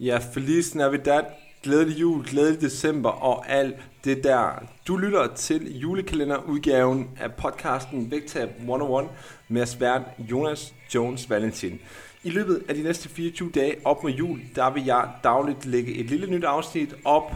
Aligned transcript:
Ja, 0.00 0.18
Feliz 0.18 0.74
Navidad, 0.74 1.22
glædelig 1.62 2.00
jul, 2.00 2.24
glædelig 2.24 2.60
december 2.60 3.10
og 3.10 3.48
alt 3.48 3.76
det 4.04 4.24
der. 4.24 4.62
Du 4.88 4.96
lytter 4.96 5.34
til 5.34 5.78
julekalenderudgaven 5.78 7.10
af 7.20 7.34
podcasten 7.34 8.10
Vægtab 8.10 8.50
101 8.58 9.08
med 9.48 9.66
svært 9.66 10.02
Jonas 10.18 10.74
Jones 10.94 11.30
Valentin. 11.30 11.80
I 12.24 12.30
løbet 12.30 12.62
af 12.68 12.74
de 12.74 12.82
næste 12.82 13.08
24 13.08 13.50
dage 13.50 13.76
op 13.84 14.02
mod 14.02 14.12
jul, 14.12 14.40
der 14.54 14.70
vil 14.70 14.84
jeg 14.84 15.08
dagligt 15.24 15.66
lægge 15.66 15.94
et 15.94 16.06
lille 16.06 16.26
nyt 16.26 16.44
afsnit 16.44 16.94
op, 17.04 17.32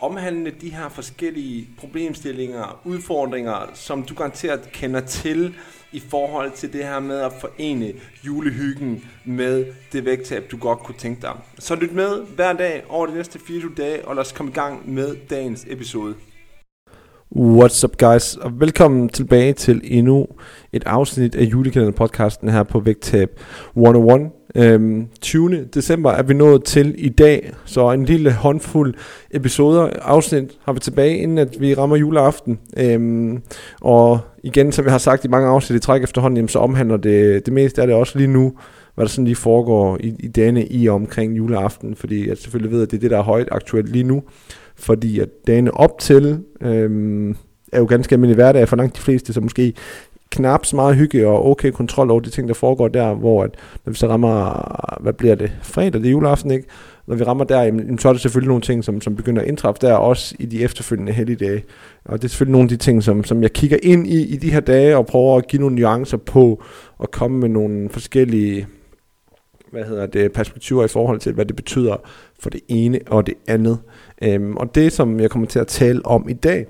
omhandle 0.00 0.52
de 0.60 0.70
her 0.70 0.88
forskellige 0.88 1.68
problemstillinger, 1.78 2.80
udfordringer, 2.84 3.70
som 3.74 4.02
du 4.02 4.14
garanteret 4.14 4.72
kender 4.72 5.00
til 5.00 5.54
i 5.92 6.00
forhold 6.00 6.52
til 6.52 6.72
det 6.72 6.84
her 6.84 7.00
med 7.00 7.20
at 7.20 7.32
forene 7.40 7.92
julehyggen 8.26 9.04
med 9.24 9.66
det 9.92 10.04
vægttab, 10.04 10.50
du 10.50 10.56
godt 10.56 10.78
kunne 10.78 10.98
tænke 10.98 11.22
dig. 11.22 11.32
Så 11.58 11.74
lyt 11.74 11.92
med 11.94 12.26
hver 12.36 12.52
dag 12.52 12.84
over 12.88 13.06
de 13.06 13.14
næste 13.14 13.38
24 13.38 13.72
dage, 13.76 14.08
og 14.08 14.14
lad 14.14 14.20
os 14.20 14.32
komme 14.32 14.52
i 14.52 14.54
gang 14.54 14.94
med 14.94 15.16
dagens 15.30 15.66
episode. 15.68 16.14
What's 17.36 17.84
up 17.84 17.96
guys, 17.98 18.36
og 18.36 18.60
velkommen 18.60 19.08
tilbage 19.08 19.52
til 19.52 19.80
endnu 19.84 20.26
et 20.72 20.84
afsnit 20.86 21.34
af 21.34 21.42
julekalender 21.42 21.92
podcasten 21.92 22.48
her 22.48 22.62
på 22.62 22.80
Vægtab 22.80 23.40
101. 23.76 24.37
Øhm, 24.54 25.06
20. 25.20 25.64
december 25.74 26.10
er 26.10 26.22
vi 26.22 26.34
nået 26.34 26.64
til 26.64 26.94
i 26.98 27.08
dag, 27.08 27.52
så 27.64 27.90
en 27.90 28.04
lille 28.04 28.32
håndfuld 28.32 28.94
episoder, 29.30 29.90
afsnit 30.02 30.58
har 30.64 30.72
vi 30.72 30.80
tilbage, 30.80 31.18
inden 31.18 31.38
at 31.38 31.56
vi 31.60 31.74
rammer 31.74 31.96
juleaften. 31.96 32.58
Øhm, 32.76 33.42
og 33.80 34.20
igen, 34.42 34.72
som 34.72 34.84
jeg 34.84 34.92
har 34.92 34.98
sagt 34.98 35.24
i 35.24 35.28
mange 35.28 35.48
afsnit 35.48 35.76
i 35.76 35.80
træk 35.80 36.02
efterhånden, 36.02 36.36
jamen, 36.36 36.48
så 36.48 36.58
omhandler 36.58 36.96
det, 36.96 37.46
det 37.46 37.54
meste 37.54 37.80
af 37.80 37.86
det 37.86 37.96
også 37.96 38.18
lige 38.18 38.28
nu, 38.28 38.52
hvad 38.94 39.04
der 39.04 39.10
sådan 39.10 39.24
lige 39.24 39.36
foregår 39.36 39.96
i, 40.00 40.14
i 40.18 40.28
dagene 40.28 40.66
i 40.66 40.88
og 40.88 40.94
omkring 40.94 41.36
juleaften, 41.36 41.94
fordi 41.94 42.28
jeg 42.28 42.36
selvfølgelig 42.36 42.72
ved, 42.72 42.82
at 42.82 42.90
det 42.90 42.96
er 42.96 43.00
det, 43.00 43.10
der 43.10 43.18
er 43.18 43.22
højt 43.22 43.48
aktuelt 43.50 43.88
lige 43.88 44.04
nu, 44.04 44.22
fordi 44.76 45.20
at 45.20 45.28
dagene 45.46 45.74
op 45.74 45.98
til 45.98 46.38
øhm, 46.60 47.36
er 47.72 47.78
jo 47.78 47.84
ganske 47.84 48.12
almindelig 48.12 48.34
hverdag 48.34 48.68
for 48.68 48.76
langt 48.76 48.96
de 48.96 49.00
fleste, 49.00 49.32
så 49.32 49.40
måske 49.40 49.72
knap 50.30 50.66
så 50.66 50.76
meget 50.76 50.96
hygge 50.96 51.28
og 51.28 51.46
okay 51.50 51.70
kontrol 51.70 52.10
over 52.10 52.20
de 52.20 52.30
ting, 52.30 52.48
der 52.48 52.54
foregår 52.54 52.88
der, 52.88 53.14
hvor 53.14 53.44
at, 53.44 53.50
når 53.84 53.90
vi 53.90 53.96
så 53.96 54.08
rammer, 54.08 54.96
hvad 55.00 55.12
bliver 55.12 55.34
det, 55.34 55.52
fredag, 55.62 55.92
det 55.92 56.06
er 56.06 56.10
juleaften, 56.10 56.50
ikke? 56.50 56.68
Når 57.06 57.16
vi 57.16 57.24
rammer 57.24 57.44
der, 57.44 57.62
jamen, 57.62 57.98
så 57.98 58.08
er 58.08 58.12
det 58.12 58.22
selvfølgelig 58.22 58.48
nogle 58.48 58.62
ting, 58.62 58.84
som, 58.84 59.00
som 59.00 59.16
begynder 59.16 59.42
at 59.42 59.48
indtræffe 59.48 59.86
der, 59.86 59.94
også 59.94 60.34
i 60.38 60.46
de 60.46 60.62
efterfølgende 60.62 61.12
helligdage. 61.12 61.64
Og 62.04 62.18
det 62.18 62.24
er 62.24 62.28
selvfølgelig 62.28 62.52
nogle 62.52 62.64
af 62.64 62.68
de 62.68 62.76
ting, 62.76 63.02
som, 63.02 63.24
som 63.24 63.42
jeg 63.42 63.52
kigger 63.52 63.78
ind 63.82 64.06
i 64.06 64.26
i 64.26 64.36
de 64.36 64.52
her 64.52 64.60
dage, 64.60 64.96
og 64.96 65.06
prøver 65.06 65.36
at 65.36 65.48
give 65.48 65.60
nogle 65.60 65.76
nuancer 65.76 66.16
på, 66.16 66.62
og 66.98 67.10
komme 67.10 67.38
med 67.38 67.48
nogle 67.48 67.88
forskellige 67.90 68.66
hvad 69.70 69.84
hedder 69.84 70.06
det, 70.06 70.32
perspektiver 70.32 70.84
i 70.84 70.88
forhold 70.88 71.20
til, 71.20 71.32
hvad 71.32 71.46
det 71.46 71.56
betyder 71.56 71.96
for 72.40 72.50
det 72.50 72.60
ene 72.68 73.00
og 73.06 73.26
det 73.26 73.34
andet. 73.48 73.78
Øhm, 74.22 74.56
og 74.56 74.74
det, 74.74 74.92
som 74.92 75.20
jeg 75.20 75.30
kommer 75.30 75.48
til 75.48 75.58
at 75.58 75.66
tale 75.66 76.06
om 76.06 76.28
i 76.28 76.32
dag, 76.32 76.66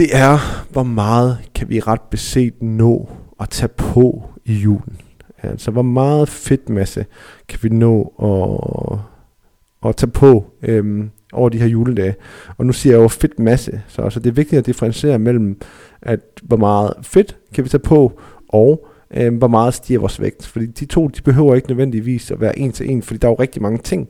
det 0.00 0.16
er, 0.16 0.64
hvor 0.72 0.82
meget 0.82 1.38
kan 1.54 1.68
vi 1.68 1.80
ret 1.80 2.00
beset 2.00 2.62
nå 2.62 3.08
at 3.40 3.48
tage 3.48 3.68
på 3.68 4.30
i 4.44 4.54
julen. 4.54 4.96
Altså, 5.42 5.70
hvor 5.70 5.82
meget 5.82 6.28
fedtmasse 6.28 7.06
kan 7.48 7.58
vi 7.62 7.68
nå 7.68 8.12
at, 9.82 9.88
at 9.88 9.96
tage 9.96 10.10
på 10.10 10.44
øhm, 10.62 11.10
over 11.32 11.48
de 11.48 11.58
her 11.58 11.66
juledage. 11.66 12.14
Og 12.58 12.66
nu 12.66 12.72
siger 12.72 12.96
jeg 12.96 13.02
jo 13.02 13.08
fedtmasse, 13.08 13.82
så 13.88 14.02
altså, 14.02 14.20
det 14.20 14.30
er 14.30 14.34
vigtigt 14.34 14.58
at 14.58 14.66
differentiere 14.66 15.18
mellem, 15.18 15.60
at 16.02 16.20
hvor 16.42 16.56
meget 16.56 16.92
fedt 17.02 17.36
kan 17.54 17.64
vi 17.64 17.68
tage 17.68 17.82
på, 17.82 18.20
og 18.48 18.86
øhm, 19.10 19.36
hvor 19.36 19.48
meget 19.48 19.74
stiger 19.74 20.00
vores 20.00 20.20
vægt. 20.20 20.46
Fordi 20.46 20.66
de 20.66 20.84
to, 20.84 21.08
de 21.08 21.22
behøver 21.22 21.54
ikke 21.54 21.68
nødvendigvis 21.68 22.30
at 22.30 22.40
være 22.40 22.58
en 22.58 22.72
til 22.72 22.90
en, 22.90 23.02
fordi 23.02 23.18
der 23.18 23.28
er 23.28 23.32
jo 23.32 23.40
rigtig 23.40 23.62
mange 23.62 23.78
ting, 23.78 24.08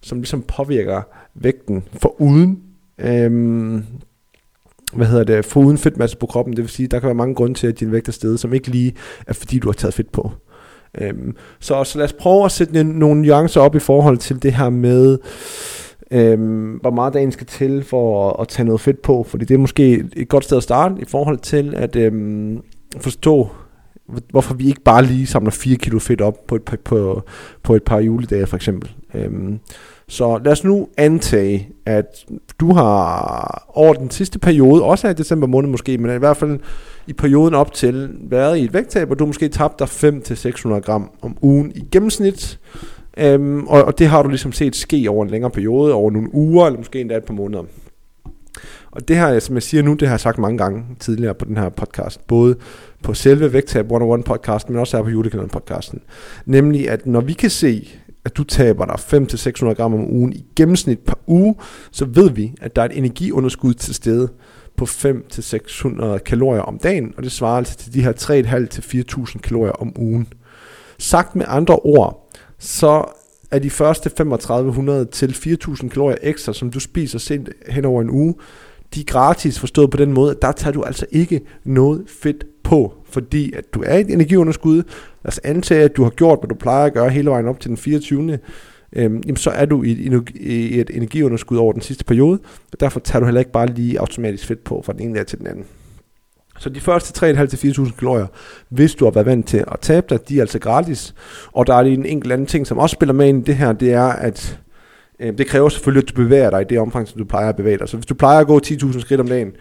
som 0.00 0.18
ligesom 0.18 0.42
påvirker 0.42 1.02
vægten 1.34 1.84
for 1.92 2.20
uden 2.20 2.62
øhm, 2.98 3.84
hvad 4.96 5.06
hedder 5.06 5.24
det, 5.24 5.44
foruden 5.44 5.78
fedtmasse 5.78 6.16
på 6.16 6.26
kroppen. 6.26 6.56
Det 6.56 6.62
vil 6.62 6.70
sige, 6.70 6.86
der 6.86 6.98
kan 6.98 7.06
være 7.06 7.14
mange 7.14 7.34
grunde 7.34 7.54
til, 7.54 7.66
at 7.66 7.80
din 7.80 7.92
vægt 7.92 8.08
er 8.08 8.12
steget, 8.12 8.40
som 8.40 8.54
ikke 8.54 8.68
lige 8.68 8.94
er 9.26 9.32
fordi, 9.32 9.58
du 9.58 9.68
har 9.68 9.72
taget 9.72 9.94
fedt 9.94 10.12
på. 10.12 10.32
Øhm, 11.00 11.36
så, 11.60 11.84
så 11.84 11.98
lad 11.98 12.04
os 12.04 12.12
prøve 12.12 12.44
at 12.44 12.52
sætte 12.52 12.84
nogle 12.84 13.22
nuancer 13.22 13.60
op 13.60 13.74
i 13.74 13.78
forhold 13.78 14.18
til 14.18 14.42
det 14.42 14.54
her 14.54 14.70
med, 14.70 15.18
øhm, 16.10 16.72
hvor 16.72 16.90
meget 16.90 17.14
dagen 17.14 17.32
skal 17.32 17.46
til 17.46 17.84
for 17.84 18.30
at, 18.30 18.36
at 18.40 18.48
tage 18.48 18.66
noget 18.66 18.80
fedt 18.80 19.02
på. 19.02 19.22
Fordi 19.22 19.44
det 19.44 19.54
er 19.54 19.58
måske 19.58 20.04
et 20.16 20.28
godt 20.28 20.44
sted 20.44 20.56
at 20.56 20.62
starte 20.62 20.94
i 21.00 21.04
forhold 21.04 21.38
til 21.38 21.74
at 21.76 21.96
øhm, 21.96 22.62
forstå, 23.00 23.48
hvorfor 24.30 24.54
vi 24.54 24.66
ikke 24.66 24.80
bare 24.80 25.04
lige 25.04 25.26
samler 25.26 25.50
4 25.50 25.76
kilo 25.76 25.98
fedt 25.98 26.20
op 26.20 26.46
på 26.46 26.54
et, 26.56 26.62
par, 26.62 26.76
på, 26.84 27.22
på 27.62 27.74
et 27.74 27.82
par 27.82 27.98
juledage 27.98 28.46
for 28.46 28.56
eksempel. 28.56 28.90
Øhm, 29.14 29.58
så 30.08 30.40
lad 30.44 30.52
os 30.52 30.64
nu 30.64 30.88
antage, 30.96 31.68
at 31.86 32.24
du 32.60 32.72
har 32.72 33.64
over 33.74 33.94
den 33.94 34.10
sidste 34.10 34.38
periode, 34.38 34.82
også 34.82 35.08
i 35.08 35.12
december 35.12 35.46
måned 35.46 35.70
måske, 35.70 35.98
men 35.98 36.16
i 36.16 36.18
hvert 36.18 36.36
fald 36.36 36.60
i 37.06 37.12
perioden 37.12 37.54
op 37.54 37.72
til, 37.72 38.10
været 38.20 38.58
i 38.58 38.64
et 38.64 38.74
vægttab, 38.74 39.10
og 39.10 39.18
du 39.18 39.26
måske 39.26 39.48
tabt 39.48 39.78
dig 39.78 39.86
5-600 39.86 40.68
gram 40.68 41.10
om 41.22 41.36
ugen 41.42 41.72
i 41.74 41.84
gennemsnit. 41.92 42.58
Øhm, 43.16 43.66
og, 43.66 43.84
og 43.84 43.98
det 43.98 44.06
har 44.06 44.22
du 44.22 44.28
ligesom 44.28 44.52
set 44.52 44.76
ske 44.76 45.06
over 45.08 45.24
en 45.24 45.30
længere 45.30 45.50
periode, 45.50 45.94
over 45.94 46.10
nogle 46.10 46.34
uger, 46.34 46.66
eller 46.66 46.78
måske 46.78 47.00
endda 47.00 47.16
et 47.16 47.24
par 47.24 47.34
måneder. 47.34 47.62
Og 48.90 49.08
det 49.08 49.16
her, 49.16 49.38
som 49.38 49.54
jeg 49.54 49.62
siger 49.62 49.82
nu, 49.82 49.94
det 49.94 50.08
har 50.08 50.12
jeg 50.14 50.20
sagt 50.20 50.38
mange 50.38 50.58
gange 50.58 50.84
tidligere 51.00 51.34
på 51.34 51.44
den 51.44 51.56
her 51.56 51.68
podcast, 51.68 52.26
både 52.26 52.56
på 53.02 53.14
selve 53.14 53.52
Vægtab 53.52 53.84
101 53.84 54.24
podcasten, 54.24 54.72
men 54.72 54.80
også 54.80 54.96
her 54.96 55.04
på 55.04 55.10
julekalenderen 55.10 55.50
podcasten. 55.50 56.00
Nemlig, 56.46 56.90
at 56.90 57.06
når 57.06 57.20
vi 57.20 57.32
kan 57.32 57.50
se, 57.50 57.88
at 58.24 58.36
du 58.36 58.44
taber 58.44 58.84
dig 58.86 58.94
5-600 58.94 59.74
gram 59.74 59.94
om 59.94 60.10
ugen 60.10 60.32
i 60.32 60.44
gennemsnit 60.56 60.98
per 60.98 61.14
uge, 61.26 61.54
så 61.90 62.04
ved 62.04 62.30
vi, 62.30 62.54
at 62.60 62.76
der 62.76 62.82
er 62.82 62.86
et 62.86 62.98
energiunderskud 62.98 63.74
til 63.74 63.94
stede 63.94 64.28
på 64.76 64.84
5-600 64.84 66.18
kalorier 66.18 66.62
om 66.62 66.78
dagen, 66.78 67.14
og 67.16 67.22
det 67.22 67.32
svarer 67.32 67.56
altså 67.56 67.76
til 67.76 67.94
de 67.94 68.02
her 68.02 68.12
3.500-4.000 68.12 69.38
kalorier 69.38 69.72
om 69.72 69.92
ugen. 69.96 70.28
Sagt 70.98 71.36
med 71.36 71.44
andre 71.48 71.76
ord, 71.76 72.30
så 72.58 73.04
er 73.50 73.58
de 73.58 73.70
første 73.70 74.08
3500 74.08 75.04
til 75.04 75.58
4.000 75.66 75.88
kalorier 75.88 76.18
ekstra, 76.22 76.52
som 76.52 76.70
du 76.70 76.80
spiser 76.80 77.18
sent 77.18 77.48
hen 77.68 77.84
over 77.84 78.02
en 78.02 78.10
uge, 78.10 78.34
de 78.94 79.00
er 79.00 79.04
gratis 79.04 79.58
forstået 79.58 79.90
på 79.90 79.96
den 79.96 80.12
måde, 80.12 80.30
at 80.30 80.42
der 80.42 80.52
tager 80.52 80.72
du 80.72 80.82
altså 80.82 81.06
ikke 81.10 81.40
noget 81.64 82.04
fedt 82.22 82.44
på, 82.64 82.94
fordi 83.04 83.52
at 83.52 83.74
du 83.74 83.82
er 83.86 83.96
i 83.96 84.00
et 84.00 84.10
energiunderskud. 84.10 84.76
Lad 84.76 84.84
os 85.28 85.40
antage, 85.44 85.82
at 85.84 85.96
du 85.96 86.02
har 86.02 86.10
gjort, 86.10 86.38
hvad 86.38 86.48
du 86.48 86.54
plejer 86.54 86.86
at 86.86 86.94
gøre 86.94 87.10
hele 87.10 87.30
vejen 87.30 87.48
op 87.48 87.60
til 87.60 87.68
den 87.68 87.76
24. 87.76 88.38
Øhm, 88.96 89.22
jamen 89.26 89.36
så 89.36 89.50
er 89.50 89.64
du 89.64 89.82
i 89.82 89.90
et, 89.90 90.30
i 90.34 90.80
et 90.80 90.90
energiunderskud 90.94 91.58
over 91.58 91.72
den 91.72 91.82
sidste 91.82 92.04
periode, 92.04 92.38
og 92.72 92.80
derfor 92.80 93.00
tager 93.00 93.20
du 93.20 93.26
heller 93.26 93.40
ikke 93.40 93.52
bare 93.52 93.66
lige 93.66 94.00
automatisk 94.00 94.46
fedt 94.46 94.64
på 94.64 94.82
fra 94.86 94.92
den 94.92 95.00
ene 95.00 95.14
dag 95.18 95.26
til 95.26 95.38
den 95.38 95.46
anden. 95.46 95.64
Så 96.58 96.68
de 96.68 96.80
første 96.80 97.30
3.500-4.000 97.32 97.98
kalorier, 97.98 98.26
hvis 98.68 98.94
du 98.94 99.04
har 99.04 99.12
været 99.12 99.26
vant 99.26 99.48
til 99.48 99.64
at 99.72 99.80
tabe 99.80 100.06
dig, 100.10 100.28
de 100.28 100.36
er 100.36 100.40
altså 100.40 100.58
gratis. 100.58 101.14
Og 101.52 101.66
der 101.66 101.74
er 101.74 101.80
en 101.80 102.06
enkelt 102.06 102.32
anden 102.32 102.46
ting, 102.46 102.66
som 102.66 102.78
også 102.78 102.94
spiller 102.94 103.12
med 103.12 103.28
ind 103.28 103.42
i 103.42 103.44
det 103.44 103.56
her, 103.56 103.72
det 103.72 103.92
er, 103.92 104.04
at 104.06 104.58
øh, 105.20 105.38
det 105.38 105.46
kræver 105.46 105.68
selvfølgelig, 105.68 106.02
at 106.02 106.08
du 106.08 106.22
bevæger 106.22 106.50
dig 106.50 106.60
i 106.60 106.64
det 106.64 106.78
omfang, 106.78 107.08
som 107.08 107.18
du 107.18 107.24
plejer 107.24 107.48
at 107.48 107.56
bevæge 107.56 107.78
dig. 107.78 107.88
Så 107.88 107.96
hvis 107.96 108.06
du 108.06 108.14
plejer 108.14 108.40
at 108.40 108.46
gå 108.46 108.60
10.000 108.66 109.00
skridt 109.00 109.20
om 109.20 109.28
dagen, 109.28 109.52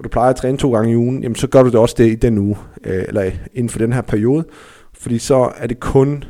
og 0.00 0.04
du 0.04 0.08
plejer 0.08 0.30
at 0.30 0.36
træne 0.36 0.58
to 0.58 0.72
gange 0.72 0.92
i 0.92 0.96
ugen, 0.96 1.22
jamen 1.22 1.36
så 1.36 1.46
gør 1.46 1.62
du 1.62 1.68
det 1.68 1.78
også 1.78 1.94
det 1.98 2.12
i 2.12 2.14
den 2.14 2.38
uge, 2.38 2.56
øh, 2.84 3.04
eller 3.08 3.30
inden 3.54 3.68
for 3.68 3.78
den 3.78 3.92
her 3.92 4.00
periode, 4.00 4.44
fordi 4.94 5.18
så 5.18 5.52
er 5.56 5.66
det 5.66 5.80
kun 5.80 6.24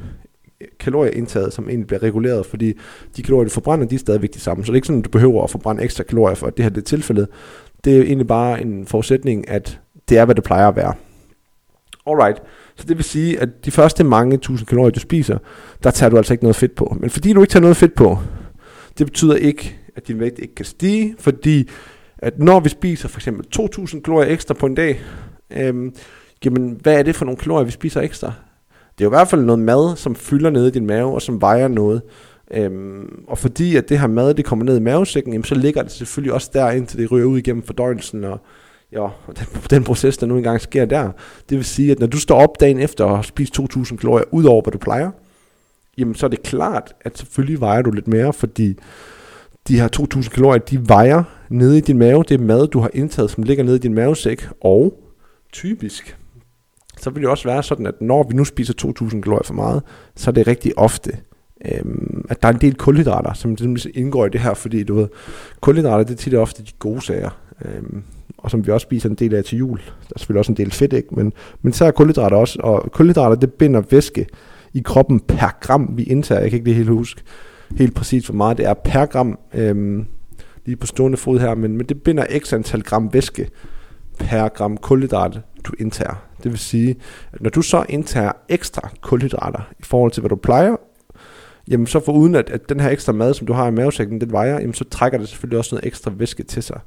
øh, 0.60 0.68
kalorieindtaget, 0.80 1.52
som 1.52 1.68
egentlig 1.68 1.86
bliver 1.86 2.02
reguleret, 2.02 2.46
fordi 2.46 2.72
de 3.16 3.22
kalorier, 3.22 3.44
du 3.44 3.50
forbrænder, 3.50 3.86
de 3.86 3.94
er 3.94 3.98
stadigvæk 3.98 4.34
de 4.34 4.40
samme. 4.40 4.64
Så 4.64 4.66
det 4.66 4.74
er 4.74 4.76
ikke 4.76 4.86
sådan, 4.86 4.98
at 4.98 5.04
du 5.04 5.10
behøver 5.10 5.44
at 5.44 5.50
forbrænde 5.50 5.82
ekstra 5.82 6.04
kalorier 6.04 6.34
for, 6.34 6.46
at 6.46 6.56
det 6.56 6.64
her 6.64 6.70
det 6.70 6.80
er 6.80 6.84
tilfældet. 6.84 7.28
Det 7.84 7.98
er 7.98 8.02
egentlig 8.02 8.26
bare 8.26 8.62
en 8.62 8.86
forudsætning, 8.86 9.48
at 9.48 9.80
det 10.08 10.18
er, 10.18 10.24
hvad 10.24 10.34
det 10.34 10.44
plejer 10.44 10.68
at 10.68 10.76
være. 10.76 10.94
Alright. 12.06 12.42
Så 12.76 12.84
det 12.88 12.96
vil 12.96 13.04
sige, 13.04 13.40
at 13.40 13.48
de 13.64 13.70
første 13.70 14.04
mange 14.04 14.36
tusind 14.36 14.68
kalorier, 14.68 14.90
du 14.90 15.00
spiser, 15.00 15.38
der 15.84 15.90
tager 15.90 16.10
du 16.10 16.16
altså 16.16 16.34
ikke 16.34 16.44
noget 16.44 16.56
fedt 16.56 16.74
på. 16.74 16.96
Men 17.00 17.10
fordi 17.10 17.32
du 17.32 17.40
ikke 17.40 17.52
tager 17.52 17.60
noget 17.60 17.76
fedt 17.76 17.94
på, 17.94 18.18
det 18.98 19.06
betyder 19.06 19.36
ikke, 19.36 19.76
at 19.96 20.08
din 20.08 20.20
vægt 20.20 20.38
ikke 20.38 20.54
kan 20.54 20.64
stige, 20.64 21.14
fordi 21.18 21.68
at 22.22 22.38
når 22.38 22.60
vi 22.60 22.68
spiser 22.68 23.08
for 23.08 23.18
eksempel 23.18 23.46
2.000 23.58 24.00
kalorier 24.00 24.32
ekstra 24.32 24.54
på 24.54 24.66
en 24.66 24.74
dag, 24.74 25.00
øhm, 25.50 25.94
jamen 26.44 26.78
hvad 26.82 26.98
er 26.98 27.02
det 27.02 27.16
for 27.16 27.24
nogle 27.24 27.38
kalorier, 27.38 27.64
vi 27.64 27.70
spiser 27.70 28.00
ekstra? 28.00 28.32
Det 28.98 29.04
er 29.04 29.08
jo 29.08 29.10
i 29.10 29.16
hvert 29.16 29.28
fald 29.28 29.44
noget 29.44 29.58
mad, 29.58 29.96
som 29.96 30.14
fylder 30.14 30.50
ned 30.50 30.66
i 30.66 30.70
din 30.70 30.86
mave, 30.86 31.14
og 31.14 31.22
som 31.22 31.40
vejer 31.40 31.68
noget. 31.68 32.02
Øhm, 32.50 33.24
og 33.28 33.38
fordi 33.38 33.76
at 33.76 33.88
det 33.88 34.00
her 34.00 34.06
mad, 34.06 34.34
det 34.34 34.44
kommer 34.44 34.64
ned 34.64 34.76
i 34.76 34.80
mavesækken, 34.80 35.32
jamen, 35.32 35.44
så 35.44 35.54
ligger 35.54 35.82
det 35.82 35.92
selvfølgelig 35.92 36.32
også 36.32 36.50
der, 36.52 36.70
indtil 36.70 36.98
det 36.98 37.12
ryger 37.12 37.26
ud 37.26 37.38
igennem 37.38 37.62
fordøjelsen, 37.62 38.24
og 38.24 38.40
ja, 38.92 39.06
den, 39.26 39.46
den 39.70 39.84
proces, 39.84 40.16
der 40.16 40.26
nu 40.26 40.36
engang 40.36 40.60
sker 40.60 40.84
der. 40.84 41.10
Det 41.50 41.56
vil 41.56 41.64
sige, 41.64 41.92
at 41.92 41.98
når 41.98 42.06
du 42.06 42.18
står 42.18 42.42
op 42.42 42.60
dagen 42.60 42.80
efter 42.80 43.04
og 43.04 43.16
har 43.16 43.22
spist 43.22 43.60
2.000 43.60 43.96
kalorier 43.96 44.24
ud 44.30 44.44
over, 44.44 44.62
hvad 44.62 44.72
du 44.72 44.78
plejer, 44.78 45.10
jamen 45.98 46.14
så 46.14 46.26
er 46.26 46.30
det 46.30 46.42
klart, 46.42 46.92
at 47.00 47.18
selvfølgelig 47.18 47.60
vejer 47.60 47.82
du 47.82 47.90
lidt 47.90 48.08
mere, 48.08 48.32
fordi 48.32 48.78
de 49.68 49.80
her 49.80 49.88
2.000 50.16 50.28
kalorier, 50.28 50.58
de 50.58 50.88
vejer 50.88 51.22
nede 51.50 51.78
i 51.78 51.80
din 51.80 51.98
mave. 51.98 52.24
Det 52.28 52.34
er 52.34 52.44
mad, 52.44 52.66
du 52.66 52.80
har 52.80 52.90
indtaget, 52.94 53.30
som 53.30 53.42
ligger 53.42 53.64
nede 53.64 53.76
i 53.76 53.78
din 53.78 53.94
mavesæk. 53.94 54.48
Og 54.60 55.02
typisk, 55.52 56.16
så 56.98 57.10
vil 57.10 57.22
det 57.22 57.30
også 57.30 57.48
være 57.48 57.62
sådan, 57.62 57.86
at 57.86 58.00
når 58.00 58.22
vi 58.28 58.34
nu 58.34 58.44
spiser 58.44 58.74
2.000 59.02 59.20
kalorier 59.20 59.44
for 59.44 59.54
meget, 59.54 59.82
så 60.16 60.30
er 60.30 60.32
det 60.32 60.46
rigtig 60.46 60.78
ofte 60.78 61.12
øhm, 61.64 62.24
at 62.28 62.42
der 62.42 62.48
er 62.48 62.52
en 62.52 62.60
del 62.60 62.74
kulhydrater, 62.74 63.32
som 63.32 63.54
ligesom 63.54 63.92
indgår 63.94 64.26
i 64.26 64.28
det 64.28 64.40
her, 64.40 64.54
fordi 64.54 64.84
du 64.84 64.94
ved, 64.94 65.08
kulhydrater, 65.60 66.04
det 66.04 66.12
er 66.12 66.16
tit 66.16 66.34
og 66.34 66.42
ofte 66.42 66.62
de 66.62 66.70
gode 66.78 67.00
sager, 67.00 67.30
øhm, 67.64 68.02
og 68.38 68.50
som 68.50 68.66
vi 68.66 68.72
også 68.72 68.84
spiser 68.84 69.08
en 69.08 69.14
del 69.14 69.34
af 69.34 69.44
til 69.44 69.58
jul. 69.58 69.78
Der 69.78 70.14
er 70.14 70.18
selvfølgelig 70.18 70.38
også 70.38 70.52
en 70.52 70.56
del 70.56 70.70
fedt, 70.70 70.92
ikke? 70.92 71.14
Men, 71.14 71.32
men 71.62 71.72
så 71.72 71.84
er 71.84 71.90
kulhydrater 71.90 72.36
også, 72.36 72.58
og 72.62 72.92
kulhydrater, 72.92 73.36
det 73.36 73.52
binder 73.52 73.80
væske 73.90 74.26
i 74.74 74.82
kroppen 74.84 75.20
per 75.20 75.58
gram, 75.60 75.90
vi 75.92 76.02
indtager. 76.02 76.40
Jeg 76.40 76.50
kan 76.50 76.56
ikke 76.56 76.66
det 76.66 76.74
helt 76.74 76.88
huske 76.88 77.22
helt 77.76 77.94
præcis, 77.94 78.26
hvor 78.26 78.34
meget 78.34 78.58
det 78.58 78.66
er 78.66 78.74
per 78.74 79.06
gram, 79.06 79.38
øhm, 79.54 80.06
lige 80.66 80.76
på 80.76 80.86
stående 80.86 81.18
fod 81.18 81.38
her, 81.38 81.54
men, 81.54 81.76
men 81.76 81.86
det 81.86 82.02
binder 82.02 82.38
x 82.38 82.52
antal 82.52 82.82
gram 82.82 83.12
væske 83.12 83.48
per 84.18 84.48
gram 84.48 84.76
kulhydrat, 84.76 85.40
du 85.64 85.72
indtager. 85.78 86.14
Det 86.42 86.50
vil 86.50 86.58
sige, 86.58 86.96
at 87.32 87.40
når 87.40 87.50
du 87.50 87.62
så 87.62 87.84
indtager 87.88 88.32
ekstra 88.48 88.90
kulhydrater 89.00 89.70
i 89.78 89.82
forhold 89.82 90.12
til, 90.12 90.20
hvad 90.20 90.28
du 90.28 90.36
plejer, 90.36 90.76
jamen 91.68 91.86
så 91.86 92.00
for 92.00 92.12
uden 92.12 92.34
at, 92.34 92.50
at 92.50 92.68
den 92.68 92.80
her 92.80 92.90
ekstra 92.90 93.12
mad, 93.12 93.34
som 93.34 93.46
du 93.46 93.52
har 93.52 93.68
i 93.68 93.70
mavesækken, 93.70 94.20
den 94.20 94.32
vejer, 94.32 94.60
jamen 94.60 94.74
så 94.74 94.84
trækker 94.84 95.18
det 95.18 95.28
selvfølgelig 95.28 95.58
også 95.58 95.74
noget 95.74 95.86
ekstra 95.86 96.12
væske 96.16 96.42
til 96.42 96.62
sig. 96.62 96.80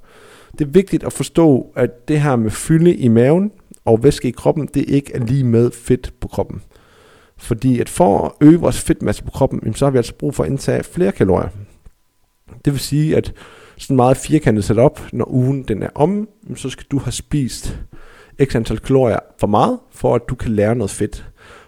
Det 0.52 0.62
er 0.62 0.70
vigtigt 0.70 1.04
at 1.04 1.14
forstå, 1.14 1.74
at 1.76 2.08
det 2.08 2.22
her 2.22 2.36
med 2.36 2.52
fylde 2.52 2.96
i 2.96 3.08
maven 3.08 3.52
og 3.86 4.04
væske 4.04 4.28
i 4.28 4.32
kroppen, 4.32 4.70
det 4.74 4.90
ikke 4.90 5.16
er 5.16 5.20
lige 5.20 5.44
med 5.44 5.72
fedt 5.72 6.14
på 6.20 6.28
kroppen. 6.28 6.62
Fordi 7.38 7.80
at 7.80 7.90
for 7.90 8.26
at 8.26 8.48
øge 8.48 8.60
vores 8.60 8.82
fedtmasse 8.82 9.24
på 9.24 9.32
kroppen, 9.32 9.60
jamen 9.64 9.74
så 9.74 9.86
har 9.86 9.92
vi 9.92 9.98
altså 9.98 10.16
brug 10.16 10.36
for 10.36 10.44
at 10.44 10.50
indtage 10.50 10.84
flere 10.84 11.12
kalorier. 11.12 11.50
Det 12.66 12.74
vil 12.74 12.80
sige, 12.80 13.18
at 13.18 13.34
sådan 13.78 13.96
meget 13.96 14.18
firkantet 14.18 14.64
sat 14.64 14.78
op, 14.78 15.02
når 15.14 15.32
ugen 15.32 15.64
den 15.64 15.84
er 15.84 15.90
om, 15.96 16.28
så 16.56 16.70
skal 16.70 16.86
du 16.92 16.98
have 16.98 17.12
spist 17.12 17.80
x 18.44 18.56
antal 18.56 18.80
kalorier 18.80 19.20
for 19.40 19.48
meget, 19.48 19.80
for 19.92 20.16
at 20.16 20.22
du 20.30 20.36
kan 20.36 20.52
lære 20.52 20.76
noget 20.76 20.92
fedt. 20.92 21.26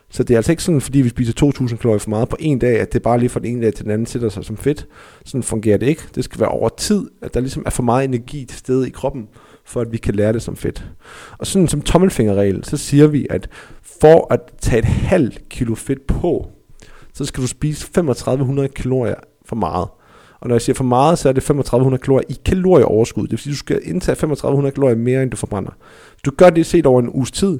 Så 0.09 0.23
det 0.23 0.33
er 0.33 0.37
altså 0.37 0.51
ikke 0.51 0.63
sådan, 0.63 0.81
fordi 0.81 1.01
vi 1.01 1.09
spiser 1.09 1.33
2.000 1.61 1.77
kalorier 1.77 1.99
for 1.99 2.09
meget 2.09 2.29
på 2.29 2.37
en 2.39 2.59
dag, 2.59 2.79
at 2.79 2.93
det 2.93 3.01
bare 3.01 3.19
lige 3.19 3.29
fra 3.29 3.39
den 3.39 3.47
ene 3.47 3.65
dag 3.65 3.73
til 3.73 3.83
den 3.83 3.91
anden 3.91 4.05
sætter 4.05 4.29
sig 4.29 4.45
som 4.45 4.57
fedt. 4.57 4.87
Sådan 5.25 5.43
fungerer 5.43 5.77
det 5.77 5.87
ikke. 5.87 6.01
Det 6.15 6.23
skal 6.23 6.39
være 6.39 6.49
over 6.49 6.69
tid, 6.69 7.09
at 7.21 7.33
der 7.33 7.39
ligesom 7.39 7.63
er 7.65 7.69
for 7.69 7.83
meget 7.83 8.05
energi 8.05 8.45
til 8.45 8.57
stede 8.57 8.87
i 8.87 8.91
kroppen, 8.91 9.27
for 9.65 9.81
at 9.81 9.91
vi 9.91 9.97
kan 9.97 10.15
lære 10.15 10.33
det 10.33 10.41
som 10.41 10.55
fedt. 10.55 10.85
Og 11.37 11.47
sådan 11.47 11.67
som 11.67 11.81
tommelfingerregel, 11.81 12.63
så 12.63 12.77
siger 12.77 13.07
vi, 13.07 13.27
at 13.29 13.49
for 14.01 14.33
at 14.33 14.39
tage 14.61 14.79
et 14.79 14.85
halvt 14.85 15.49
kilo 15.49 15.75
fedt 15.75 16.07
på, 16.07 16.47
så 17.13 17.25
skal 17.25 17.41
du 17.41 17.47
spise 17.47 17.79
3500 17.93 18.67
kalorier 18.67 19.15
for 19.45 19.55
meget. 19.55 19.87
Og 20.39 20.47
når 20.47 20.55
jeg 20.55 20.61
siger 20.61 20.75
for 20.75 20.83
meget, 20.83 21.19
så 21.19 21.29
er 21.29 21.33
det 21.33 21.43
3500 21.43 22.01
kalorier 22.01 22.25
i 22.29 22.37
kalorieoverskud. 22.45 23.23
Det 23.23 23.31
vil 23.31 23.39
sige, 23.39 23.51
at 23.51 23.53
du 23.53 23.57
skal 23.57 23.79
indtage 23.83 24.15
3500 24.15 24.73
kalorier 24.73 24.95
mere, 24.95 25.23
end 25.23 25.31
du 25.31 25.37
forbrænder. 25.37 25.71
Hvis 26.11 26.21
du 26.25 26.31
gør 26.31 26.49
det 26.49 26.65
set 26.65 26.85
over 26.85 27.01
en 27.01 27.09
uges 27.09 27.31
tid, 27.31 27.59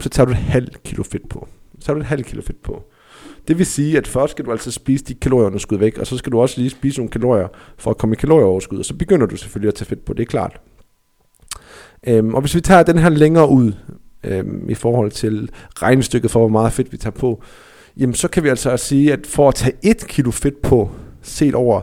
så 0.00 0.08
tager 0.08 0.24
du 0.24 0.32
et 0.32 0.36
halvt 0.36 0.82
kilo 0.82 1.02
fedt 1.02 1.28
på. 1.28 1.48
Så 1.78 1.86
tager 1.86 1.94
du 1.94 2.00
et 2.00 2.06
halvt 2.06 2.26
kilo 2.26 2.42
fedt 2.42 2.62
på. 2.62 2.82
Det 3.48 3.58
vil 3.58 3.66
sige, 3.66 3.98
at 3.98 4.06
først 4.06 4.30
skal 4.30 4.44
du 4.44 4.52
altså 4.52 4.70
spise 4.70 5.04
de 5.04 5.14
kalorieunderskud 5.14 5.78
væk, 5.78 5.98
og 5.98 6.06
så 6.06 6.16
skal 6.16 6.32
du 6.32 6.40
også 6.40 6.60
lige 6.60 6.70
spise 6.70 6.98
nogle 6.98 7.10
kalorier 7.10 7.48
for 7.78 7.90
at 7.90 7.98
komme 7.98 8.14
i 8.14 8.16
kalorieoverskud, 8.16 8.78
og 8.78 8.84
så 8.84 8.94
begynder 8.94 9.26
du 9.26 9.36
selvfølgelig 9.36 9.68
at 9.68 9.74
tage 9.74 9.86
fedt 9.86 10.04
på, 10.04 10.12
det 10.12 10.22
er 10.22 10.26
klart. 10.26 10.60
Øhm, 12.06 12.34
og 12.34 12.40
hvis 12.40 12.54
vi 12.54 12.60
tager 12.60 12.82
den 12.82 12.98
her 12.98 13.08
længere 13.08 13.48
ud, 13.48 13.72
øhm, 14.24 14.70
i 14.70 14.74
forhold 14.74 15.10
til 15.10 15.50
regnestykket 15.82 16.30
for, 16.30 16.40
hvor 16.40 16.48
meget 16.48 16.72
fedt 16.72 16.92
vi 16.92 16.96
tager 16.96 17.10
på, 17.10 17.42
jamen 17.96 18.14
så 18.14 18.28
kan 18.28 18.42
vi 18.42 18.48
altså 18.48 18.76
sige, 18.76 19.12
at 19.12 19.26
for 19.26 19.48
at 19.48 19.54
tage 19.54 19.76
et 19.82 20.06
kilo 20.08 20.30
fedt 20.30 20.62
på, 20.62 20.90
set 21.24 21.54
over, 21.54 21.80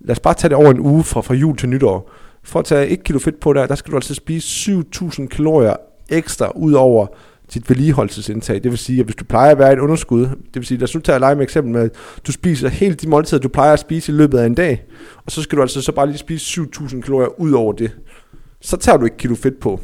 lad 0.00 0.10
os 0.10 0.20
bare 0.20 0.34
tage 0.34 0.48
det 0.48 0.56
over 0.56 0.70
en 0.70 0.80
uge 0.80 1.04
fra, 1.04 1.20
fra 1.20 1.34
jul 1.34 1.56
til 1.56 1.68
nytår, 1.68 2.10
for 2.42 2.58
at 2.58 2.64
tage 2.64 2.88
1 2.88 3.04
kilo 3.04 3.18
fedt 3.18 3.40
på 3.40 3.52
der, 3.52 3.66
der 3.66 3.74
skal 3.74 3.90
du 3.90 3.96
altså 3.96 4.14
spise 4.14 4.72
7.000 4.72 5.26
kalorier 5.26 5.76
ekstra 6.08 6.52
ud 6.56 6.72
over 6.72 7.06
dit 7.54 7.70
vedligeholdelsesindtag. 7.70 8.54
Det 8.54 8.70
vil 8.70 8.78
sige, 8.78 9.00
at 9.00 9.04
hvis 9.04 9.16
du 9.16 9.24
plejer 9.24 9.50
at 9.50 9.58
være 9.58 9.72
et 9.72 9.78
underskud, 9.78 10.20
det 10.20 10.54
vil 10.54 10.64
sige, 10.66 10.78
lad 10.78 10.84
os 10.84 10.94
nu 10.94 11.00
tage 11.00 11.18
lege 11.18 11.34
med 11.34 11.42
eksempel 11.42 11.72
med, 11.72 11.80
at 11.80 11.90
du 12.26 12.32
spiser 12.32 12.68
helt 12.68 13.02
de 13.02 13.08
måltider, 13.08 13.40
du 13.40 13.48
plejer 13.48 13.72
at 13.72 13.78
spise 13.78 14.12
i 14.12 14.14
løbet 14.14 14.38
af 14.38 14.46
en 14.46 14.54
dag, 14.54 14.84
og 15.24 15.32
så 15.32 15.42
skal 15.42 15.56
du 15.56 15.62
altså 15.62 15.82
så 15.82 15.92
bare 15.92 16.06
lige 16.06 16.18
spise 16.18 16.60
7.000 16.60 17.00
kalorier 17.00 17.40
ud 17.40 17.52
over 17.52 17.72
det. 17.72 17.90
Så 18.60 18.76
tager 18.76 18.98
du 18.98 19.04
ikke 19.04 19.16
kilo 19.16 19.34
fedt 19.34 19.60
på. 19.60 19.80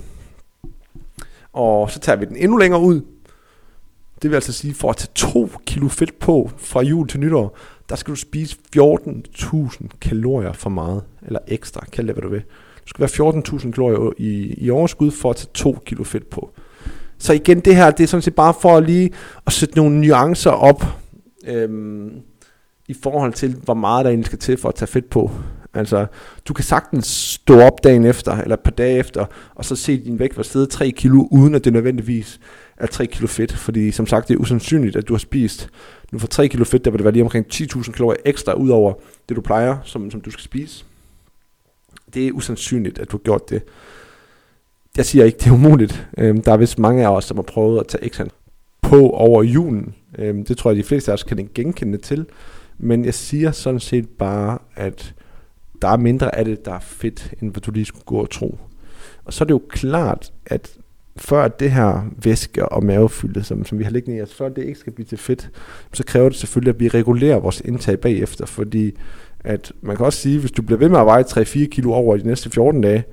Og 1.52 1.91
så 1.91 2.00
tager 2.00 2.17
vi 2.17 2.25
den 2.25 2.37
endnu 2.37 2.56
længere 2.56 2.81
ud. 2.81 3.00
Det 4.23 4.31
vil 4.31 4.35
altså 4.35 4.52
sige, 4.52 4.75
for 4.75 4.91
at 4.91 4.97
tage 4.97 5.11
2 5.14 5.50
kilo 5.67 5.88
fedt 5.88 6.19
på 6.19 6.50
fra 6.56 6.82
jul 6.82 7.09
til 7.09 7.20
nytår, 7.20 7.59
der 7.88 7.97
skal 7.97 8.11
du 8.11 8.17
spise 8.17 8.56
14.000 8.77 9.87
kalorier 10.00 10.53
for 10.53 10.71
meget, 10.71 11.03
eller 11.23 11.38
ekstra, 11.49 11.87
kald 11.93 12.06
det 12.06 12.15
hvad 12.15 12.23
du 12.23 12.29
vil. 12.29 12.43
Du 12.87 12.88
skal 12.88 13.00
være 13.00 13.43
14.000 13.43 13.71
kalorier 13.71 14.12
i, 14.19 14.55
i 14.65 14.71
overskud 14.71 15.11
for 15.11 15.31
at 15.31 15.37
tage 15.37 15.50
2 15.55 15.79
kilo 15.87 16.05
fedt 16.05 16.31
på. 16.31 16.50
Så 17.19 17.33
igen, 17.33 17.61
det 17.61 17.77
her, 17.77 17.91
det 17.91 18.05
er 18.05 18.09
sådan 18.09 18.23
set 18.23 18.35
bare 18.35 18.55
for 18.61 18.81
lige 18.81 19.11
at 19.47 19.53
sætte 19.53 19.77
nogle 19.77 20.00
nuancer 20.00 20.50
op, 20.50 20.85
øhm, 21.47 22.11
i 22.88 22.94
forhold 23.03 23.33
til, 23.33 23.56
hvor 23.65 23.75
meget 23.75 24.05
der 24.05 24.11
egentlig 24.11 24.27
skal 24.27 24.38
til 24.38 24.56
for 24.56 24.69
at 24.69 24.75
tage 24.75 24.88
fedt 24.88 25.11
på. 25.11 25.31
Altså, 25.75 26.06
du 26.49 26.55
kan 26.55 26.65
sagtens 26.65 27.06
stå 27.06 27.61
op 27.61 27.85
dagen 27.85 28.05
efter, 28.05 28.33
eller 28.33 28.56
et 28.56 28.62
par 28.62 28.71
dage 28.71 28.99
efter, 28.99 29.27
og 29.55 29.65
så 29.65 29.77
se 29.77 30.05
din 30.05 30.19
vægt 30.19 30.37
være 30.37 30.44
stedet 30.44 30.69
3 30.69 30.91
kilo, 30.91 31.29
uden 31.31 31.55
at 31.55 31.65
det 31.65 31.73
nødvendigvis 31.73 32.41
er 32.76 32.87
3 32.87 33.06
kilo 33.06 33.26
fedt. 33.26 33.52
Fordi 33.52 33.90
som 33.90 34.06
sagt, 34.06 34.28
det 34.28 34.34
er 34.34 34.38
usandsynligt, 34.38 34.96
at 34.96 35.08
du 35.08 35.12
har 35.12 35.19
spist, 35.19 35.69
nu 36.12 36.19
for 36.19 36.26
3 36.26 36.49
kilo 36.49 36.64
fedt, 36.64 36.84
der 36.84 36.90
vil 36.90 36.99
det 36.99 37.05
være 37.05 37.12
lige 37.12 37.23
omkring 37.23 37.46
10.000 37.52 37.93
kalorier 37.93 38.20
ekstra, 38.25 38.52
ud 38.52 38.69
over 38.69 38.94
det 39.28 39.37
du 39.37 39.40
plejer, 39.40 39.78
som, 39.84 40.11
som 40.11 40.20
du 40.20 40.31
skal 40.31 40.44
spise. 40.44 40.84
Det 42.14 42.26
er 42.26 42.32
usandsynligt, 42.32 42.99
at 42.99 43.11
du 43.11 43.17
har 43.17 43.23
gjort 43.23 43.50
det. 43.50 43.62
Jeg 44.96 45.06
siger 45.06 45.25
ikke, 45.25 45.38
det 45.38 45.46
er 45.46 45.52
umuligt. 45.52 46.08
Øhm, 46.19 46.43
der 46.43 46.52
er 46.52 46.56
vist 46.56 46.78
mange 46.78 47.06
af 47.06 47.11
os, 47.11 47.25
som 47.25 47.37
har 47.37 47.43
prøvet 47.43 47.81
at 47.81 47.87
tage 47.87 48.05
ekstra 48.05 48.25
på 48.82 49.11
over 49.11 49.43
julen. 49.43 49.94
Øhm, 50.19 50.44
det 50.44 50.58
tror 50.58 50.70
jeg, 50.70 50.76
de 50.76 50.82
fleste 50.82 51.11
af 51.11 51.14
os 51.14 51.23
kan 51.23 51.49
genkende 51.55 51.99
til. 51.99 52.26
Men 52.78 53.05
jeg 53.05 53.14
siger 53.14 53.50
sådan 53.50 53.81
set 53.81 54.08
bare, 54.08 54.58
at 54.76 55.14
der 55.82 55.88
er 55.88 55.96
mindre 55.96 56.34
af 56.34 56.44
det, 56.44 56.64
der 56.64 56.73
er 56.73 56.81
fedt, 56.81 57.34
end 57.43 57.50
hvad 57.50 57.61
du 57.61 57.70
lige 57.70 57.84
skulle 57.84 58.05
gå 58.05 58.17
og 58.17 58.31
tro. 58.31 58.58
Og 59.25 59.32
så 59.32 59.44
er 59.44 59.46
det 59.46 59.55
jo 59.55 59.62
klart, 59.69 60.32
at 60.46 60.76
før 61.16 61.48
det 61.48 61.70
her 61.70 62.06
væske 62.24 62.68
og 62.68 62.84
mavefylde, 62.84 63.44
som, 63.44 63.64
som 63.64 63.78
vi 63.78 63.84
har 63.84 63.90
liggende 63.90 64.18
i 64.18 64.22
os, 64.22 64.34
før 64.34 64.48
det 64.48 64.64
ikke 64.64 64.78
skal 64.78 64.92
blive 64.92 65.06
til 65.06 65.18
fedt, 65.18 65.50
så 65.92 66.04
kræver 66.04 66.28
det 66.28 66.38
selvfølgelig, 66.38 66.74
at 66.74 66.80
vi 66.80 66.88
regulerer 66.88 67.38
vores 67.38 67.60
indtag 67.60 68.00
bagefter, 68.00 68.46
fordi 68.46 68.92
at 69.44 69.72
man 69.82 69.96
kan 69.96 70.06
også 70.06 70.18
sige, 70.18 70.40
hvis 70.40 70.50
du 70.50 70.62
bliver 70.62 70.78
ved 70.78 70.88
med 70.88 71.00
at 71.00 71.06
veje 71.06 71.22
3-4 71.22 71.66
kilo 71.66 71.92
over 71.92 72.16
de 72.16 72.26
næste 72.26 72.50
14 72.50 72.80
dage, 72.80 73.04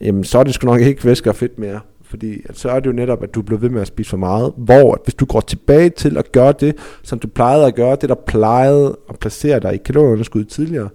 jamen 0.00 0.24
så 0.24 0.38
er 0.38 0.44
det 0.44 0.54
sgu 0.54 0.66
nok 0.66 0.80
ikke 0.80 1.04
væske 1.04 1.30
og 1.30 1.36
fedt 1.36 1.58
mere. 1.58 1.80
Fordi 2.02 2.40
at 2.48 2.58
så 2.58 2.70
er 2.70 2.80
det 2.80 2.86
jo 2.86 2.92
netop, 2.92 3.22
at 3.22 3.34
du 3.34 3.42
bliver 3.42 3.60
ved 3.60 3.70
med 3.70 3.80
at 3.80 3.86
spise 3.86 4.10
for 4.10 4.16
meget. 4.16 4.52
Hvor 4.56 4.94
at 4.94 5.00
hvis 5.04 5.14
du 5.14 5.24
går 5.24 5.40
tilbage 5.40 5.90
til 5.90 6.16
at 6.16 6.32
gøre 6.32 6.54
det, 6.60 6.76
som 7.02 7.18
du 7.18 7.28
plejede 7.28 7.66
at 7.66 7.74
gøre, 7.74 7.96
det 8.00 8.08
der 8.08 8.14
plejede 8.26 8.98
at 9.08 9.18
placere 9.18 9.60
dig 9.60 9.74
i 9.74 9.76
kalorieunderskud 9.76 10.44
tidligere, 10.44 10.88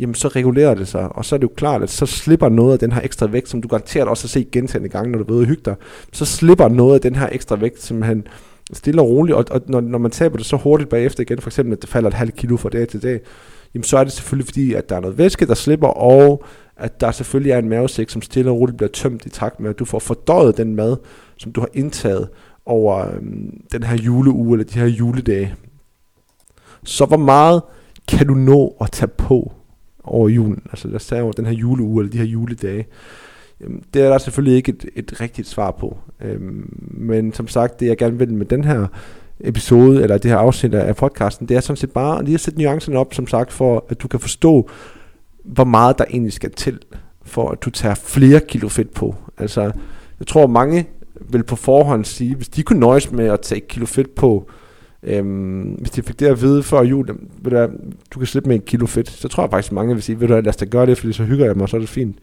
jamen 0.00 0.14
så 0.14 0.28
regulerer 0.28 0.74
det 0.74 0.88
sig. 0.88 1.16
Og 1.16 1.24
så 1.24 1.34
er 1.34 1.38
det 1.38 1.44
jo 1.44 1.52
klart, 1.56 1.82
at 1.82 1.90
så 1.90 2.06
slipper 2.06 2.48
noget 2.48 2.72
af 2.72 2.78
den 2.78 2.92
her 2.92 3.00
ekstra 3.04 3.26
vægt, 3.26 3.48
som 3.48 3.62
du 3.62 3.68
garanteret 3.68 4.08
også 4.08 4.24
har 4.24 4.28
set 4.28 4.50
gentagende 4.50 4.88
gange, 4.88 5.12
når 5.12 5.18
du 5.18 5.34
ved 5.34 5.42
at 5.42 5.48
hygge 5.48 5.62
dig. 5.64 5.74
Så 6.12 6.24
slipper 6.24 6.68
noget 6.68 6.94
af 6.94 7.00
den 7.00 7.14
her 7.14 7.28
ekstra 7.32 7.56
vægt 7.56 7.82
simpelthen 7.82 8.26
stille 8.72 9.02
og 9.02 9.08
roligt. 9.08 9.36
Og, 9.36 9.44
og 9.50 9.60
når, 9.66 9.80
når 9.80 9.98
man 9.98 10.10
taber 10.10 10.36
det 10.36 10.46
så 10.46 10.56
hurtigt 10.56 10.90
bagefter 10.90 11.20
igen, 11.20 11.40
for 11.40 11.48
eksempel 11.48 11.72
at 11.72 11.82
det 11.82 11.90
falder 11.90 12.08
et 12.08 12.14
halvt 12.14 12.36
kilo 12.36 12.56
fra 12.56 12.68
dag 12.68 12.88
til 12.88 13.02
dag, 13.02 13.20
jamen 13.74 13.84
så 13.84 13.98
er 13.98 14.04
det 14.04 14.12
selvfølgelig 14.12 14.46
fordi, 14.46 14.74
at 14.74 14.88
der 14.88 14.96
er 14.96 15.00
noget 15.00 15.18
væske, 15.18 15.46
der 15.46 15.54
slipper, 15.54 15.88
og 15.88 16.44
at 16.76 17.00
der 17.00 17.10
selvfølgelig 17.10 17.52
er 17.52 17.58
en 17.58 17.68
mavesæk, 17.68 18.10
som 18.10 18.22
stille 18.22 18.50
og 18.50 18.56
roligt 18.56 18.76
bliver 18.76 18.90
tømt 18.90 19.26
i 19.26 19.30
takt 19.30 19.60
med, 19.60 19.70
at 19.70 19.78
du 19.78 19.84
får 19.84 19.98
fordøjet 19.98 20.56
den 20.56 20.76
mad, 20.76 20.96
som 21.36 21.52
du 21.52 21.60
har 21.60 21.68
indtaget 21.74 22.28
over 22.66 23.14
øhm, 23.14 23.60
den 23.72 23.82
her 23.82 23.96
juleuge, 23.96 24.52
eller 24.52 24.64
de 24.64 24.78
her 24.78 24.86
juledage. 24.86 25.54
Så 26.84 27.04
hvor 27.04 27.16
meget 27.16 27.62
kan 28.08 28.26
du 28.26 28.34
nå 28.34 28.76
at 28.80 28.90
tage 28.90 29.08
på 29.08 29.52
over 30.06 30.28
julen? 30.28 30.62
Altså 30.70 30.88
lad 30.88 30.96
os 30.96 31.06
tage 31.06 31.22
over 31.22 31.32
den 31.32 31.46
her 31.46 31.52
juleuge, 31.52 32.00
eller 32.00 32.12
de 32.12 32.18
her 32.18 32.24
juledage. 32.24 32.86
Jamen, 33.60 33.82
det 33.94 34.02
er 34.02 34.08
der 34.08 34.18
selvfølgelig 34.18 34.56
ikke 34.56 34.72
et, 34.72 34.86
et 34.94 35.20
rigtigt 35.20 35.48
svar 35.48 35.70
på. 35.70 35.98
Øhm, 36.22 36.70
men 36.90 37.32
som 37.32 37.48
sagt, 37.48 37.80
det 37.80 37.86
jeg 37.86 37.96
gerne 37.96 38.18
vil 38.18 38.34
med 38.34 38.46
den 38.46 38.64
her 38.64 38.86
episode, 39.40 40.02
eller 40.02 40.18
det 40.18 40.30
her 40.30 40.38
afsnit 40.38 40.74
af 40.74 40.96
podcasten, 40.96 41.48
det 41.48 41.56
er 41.56 41.60
sådan 41.60 41.76
set 41.76 41.90
bare 41.90 42.24
lige 42.24 42.34
at 42.34 42.40
sætte 42.40 42.60
nuancerne 42.60 42.98
op, 42.98 43.14
som 43.14 43.26
sagt, 43.26 43.52
for 43.52 43.86
at 43.88 44.02
du 44.02 44.08
kan 44.08 44.20
forstå, 44.20 44.70
hvor 45.44 45.64
meget 45.64 45.98
der 45.98 46.04
egentlig 46.10 46.32
skal 46.32 46.50
til, 46.50 46.78
for 47.22 47.50
at 47.50 47.62
du 47.62 47.70
tager 47.70 47.94
flere 47.94 48.40
kilo 48.40 48.68
fedt 48.68 48.94
på. 48.94 49.14
Altså, 49.38 49.62
jeg 50.20 50.26
tror 50.26 50.46
mange 50.46 50.86
vil 51.20 51.42
på 51.42 51.56
forhånd 51.56 52.04
sige, 52.04 52.34
hvis 52.34 52.48
de 52.48 52.62
kunne 52.62 52.80
nøjes 52.80 53.12
med 53.12 53.26
at 53.26 53.40
tage 53.40 53.58
et 53.62 53.68
kilo 53.68 53.86
fedt 53.86 54.14
på, 54.14 54.50
øhm, 55.02 55.62
hvis 55.62 55.90
de 55.90 56.02
fik 56.02 56.20
det 56.20 56.26
at 56.26 56.42
vide 56.42 56.62
før 56.62 56.82
jul, 56.82 57.08
ved 57.42 57.50
du, 57.50 57.68
du 58.14 58.18
kan 58.18 58.26
slippe 58.26 58.48
med 58.48 58.56
et 58.56 58.64
kilo 58.64 58.86
fedt, 58.86 59.10
så 59.10 59.28
tror 59.28 59.42
jeg 59.42 59.50
faktisk, 59.50 59.72
mange 59.72 59.94
vil 59.94 60.02
sige, 60.02 60.20
ved 60.20 60.28
du 60.28 60.34
lad 60.34 60.48
os 60.48 60.56
da 60.56 60.64
gøre 60.64 60.86
det, 60.86 60.98
fordi 60.98 61.12
så 61.12 61.24
hygger 61.24 61.46
jeg 61.46 61.54
mig, 61.54 61.62
og 61.62 61.68
så 61.68 61.76
er 61.76 61.80
det 61.80 61.88
fint. 61.88 62.16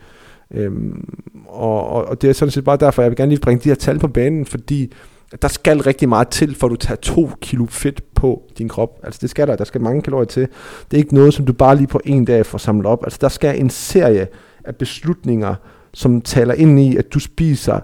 Øhm, 0.52 1.08
og, 1.48 1.88
og, 1.88 2.06
og 2.06 2.22
det 2.22 2.30
er 2.30 2.34
sådan 2.34 2.52
set 2.52 2.64
bare 2.64 2.78
derfor, 2.78 3.02
jeg 3.02 3.12
vil 3.12 3.18
gerne 3.18 3.30
lige 3.30 3.42
bringe 3.42 3.64
de 3.64 3.70
her 3.70 3.76
tal 3.76 4.00
på 4.00 4.08
banen, 4.08 4.46
fordi 4.46 4.94
der 5.42 5.48
skal 5.48 5.80
rigtig 5.82 6.10
meget 6.10 6.28
til, 6.28 6.56
for 6.56 6.68
at 6.68 6.72
du 6.72 6.76
tager 6.76 6.96
to 6.96 7.30
kilo 7.42 7.66
fedt 7.66 8.14
på 8.16 8.44
din 8.58 8.70
krop. 8.70 9.00
Altså 9.04 9.20
det 9.22 9.30
skal 9.30 9.48
der, 9.48 9.56
der 9.56 9.64
skal 9.64 9.82
mange 9.82 10.02
kalorier 10.02 10.26
til. 10.26 10.48
Det 10.92 10.98
er 10.98 11.02
ikke 11.02 11.16
noget, 11.16 11.34
som 11.34 11.46
du 11.46 11.54
bare 11.54 11.76
lige 11.76 11.88
på 11.88 12.00
en 12.06 12.26
dag 12.26 12.46
får 12.46 12.58
samlet 12.58 12.86
op. 12.86 13.04
Altså 13.04 13.20
der 13.22 13.30
skal 13.30 13.60
en 13.60 13.70
serie 13.70 14.28
af 14.64 14.76
beslutninger, 14.76 15.56
som 15.94 16.22
taler 16.22 16.54
ind 16.54 16.80
i, 16.80 16.98
at 16.98 17.14
du 17.14 17.20
spiser 17.20 17.80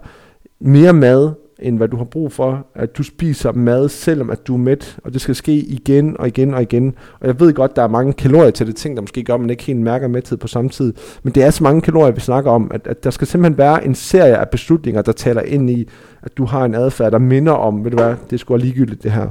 mere 0.60 0.93
mad, 0.93 1.31
end 1.62 1.78
hvad 1.78 1.88
du 1.88 1.98
har 1.98 2.04
brug 2.04 2.32
for. 2.32 2.68
At 2.75 2.98
du 2.98 3.04
spiser 3.04 3.51
mad, 3.51 3.89
selvom 3.89 4.30
at 4.30 4.48
du 4.48 4.54
er 4.54 4.58
mæt, 4.58 4.98
og 5.04 5.13
det 5.13 5.22
skal 5.22 5.36
ske 5.36 5.54
igen 5.54 6.16
og 6.20 6.28
igen 6.28 6.54
og 6.54 6.62
igen. 6.62 6.96
Og 7.20 7.28
jeg 7.28 7.39
ved 7.39 7.54
godt, 7.54 7.75
der 7.75 7.84
er 7.84 7.88
mange 7.88 8.13
kalorier 8.13 8.51
til 8.51 8.68
det 8.68 8.75
ting, 8.75 8.96
der 8.96 9.01
måske 9.01 9.24
gør, 9.24 9.34
at 9.34 9.39
man 9.39 9.50
ikke 9.50 9.63
helt 9.63 9.80
mærker 9.80 10.08
mæthed 10.08 10.38
på 10.38 10.48
samme 10.48 10.70
tid. 10.70 10.94
Men 11.24 11.34
det 11.34 11.44
er 11.44 11.50
så 11.50 11.63
mange 11.63 11.82
kalorier, 11.82 12.12
vi 12.12 12.22
snakker 12.22 12.51
om, 12.51 12.72
at, 12.74 12.88
at 12.88 13.04
der 13.04 13.10
skal 13.10 13.28
simpelthen 13.28 13.58
være 13.58 13.86
en 13.86 13.96
serie 13.96 14.38
af 14.38 14.50
beslutninger, 14.50 15.01
der 15.01 15.12
taler 15.12 15.42
ind 15.42 15.70
i, 15.70 15.89
at 16.22 16.38
du 16.38 16.46
har 16.46 16.66
en 16.66 16.75
adfærd, 16.75 17.12
der 17.12 17.20
minder 17.20 17.54
om, 17.54 17.84
ved 17.84 17.92
du 17.92 17.98
hvad, 17.98 18.16
det 18.30 18.39
skulle 18.39 18.60
være 18.60 18.66
ligegyldigt 18.66 19.04
det 19.04 19.12
her. 19.12 19.28